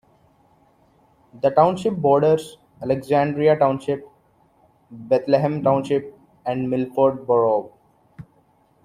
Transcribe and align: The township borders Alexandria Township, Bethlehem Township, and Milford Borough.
The 1.43 1.51
township 1.51 1.95
borders 1.95 2.57
Alexandria 2.81 3.55
Township, 3.55 4.09
Bethlehem 4.89 5.61
Township, 5.61 6.17
and 6.43 6.67
Milford 6.71 7.27
Borough. 7.27 7.71